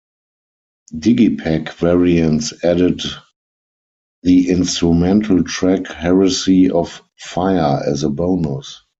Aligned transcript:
Digipack 0.95 1.73
variants 1.73 2.63
added 2.65 3.03
the 4.23 4.49
instrumental 4.49 5.43
track 5.43 5.85
'Heresy 5.91 6.71
Of 6.71 7.03
Fire' 7.19 7.83
as 7.85 8.01
a 8.01 8.09
bonus. 8.09 8.81